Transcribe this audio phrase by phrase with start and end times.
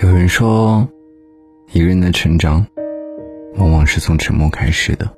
[0.00, 0.86] 有人说，
[1.72, 2.64] 一个人的成长，
[3.56, 5.10] 往往是从沉默开始的。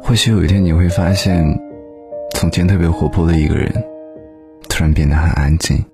[0.00, 1.44] 或许有一天你会发现，
[2.34, 3.70] 从前特别活泼的一个人，
[4.70, 5.84] 突然变得很安静。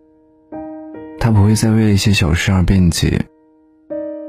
[1.19, 3.21] 他不会再为了一些小事而辩解，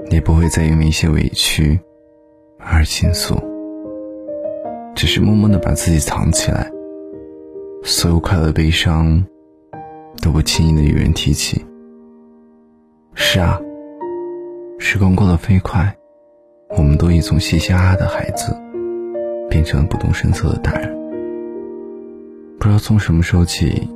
[0.09, 1.80] 也不会再因为一些委屈
[2.57, 3.36] 而倾诉，
[4.95, 6.68] 只是默默的把自己藏起来。
[7.84, 9.23] 所有快乐、悲伤，
[10.20, 11.64] 都不轻易的与人提起。
[13.34, 13.59] 是啊，
[14.77, 15.91] 时光过得飞快，
[16.77, 18.55] 我们都已从嘻嘻哈哈的孩子，
[19.49, 20.88] 变成了不动声色的大人。
[22.59, 23.90] 不知道从什么时候起，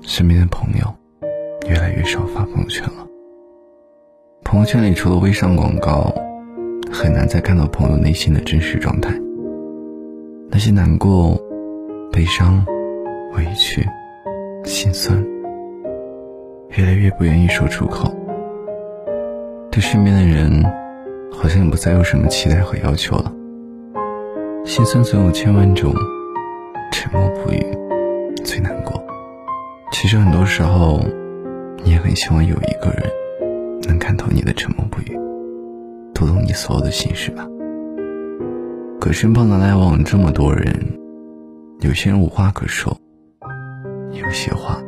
[0.00, 0.94] 身边的朋友
[1.68, 3.06] 越来越少发朋友圈了。
[4.44, 6.10] 朋友圈里除了微商广告，
[6.90, 9.14] 很难再看到朋友内心的真实状态。
[10.48, 11.38] 那些难过、
[12.10, 12.64] 悲伤、
[13.36, 13.86] 委屈、
[14.64, 15.33] 心酸。
[16.76, 18.12] 越来越不愿意说出口，
[19.70, 20.60] 对身边的人，
[21.32, 23.32] 好像也不再有什么期待和要求了。
[24.64, 25.94] 心酸总有千万种，
[26.90, 27.64] 沉默不语
[28.44, 29.00] 最难过。
[29.92, 31.00] 其实很多时候，
[31.84, 33.08] 你也很希望有一个人，
[33.86, 35.16] 能看透你的沉默不语，
[36.12, 37.46] 读懂你所有的心事吧。
[39.00, 40.74] 可身旁的来往这么多人，
[41.82, 42.96] 有些人无话可说，
[44.10, 44.82] 有些话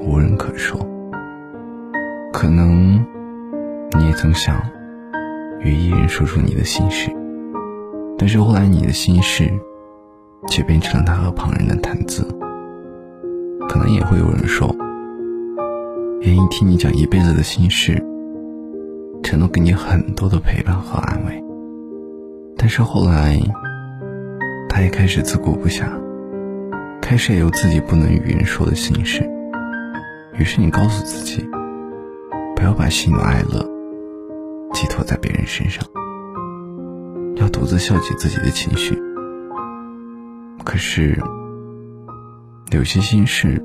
[0.00, 0.78] 无人可说。
[2.40, 3.04] 可能
[3.98, 4.56] 你也曾想
[5.58, 7.10] 与一人说出你的心事，
[8.16, 9.50] 但是后来你的心事
[10.46, 12.22] 却变成了他和旁人的谈资。
[13.68, 14.72] 可能也会有人说，
[16.20, 18.00] 愿意听你讲一辈子的心事，
[19.20, 21.42] 承诺给你很多的陪伴和安慰。
[22.56, 23.36] 但是后来，
[24.68, 25.88] 他也开始自顾不暇，
[27.02, 29.28] 开始也有自己不能与人说的心事。
[30.38, 31.44] 于是你告诉自己。
[32.58, 33.64] 不要把喜怒哀乐
[34.74, 35.80] 寄托在别人身上，
[37.36, 39.00] 要独自消解自己的情绪。
[40.64, 41.16] 可是，
[42.72, 43.64] 有些心事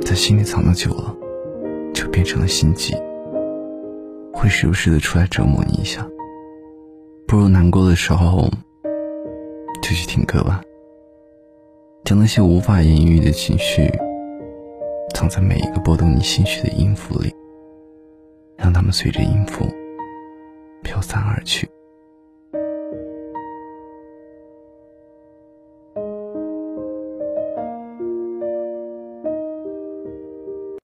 [0.00, 1.14] 在心里藏的久了，
[1.92, 2.96] 就变成了心悸，
[4.32, 6.02] 会时不时的出来折磨你一下。
[7.26, 8.50] 不如难过的时候
[9.82, 10.62] 就去听歌吧，
[12.04, 13.92] 将那些无法言喻的情绪
[15.14, 17.30] 藏在每一个拨动你心绪的音符里。
[18.72, 19.70] 让他们随着音符
[20.82, 21.68] 飘散而去。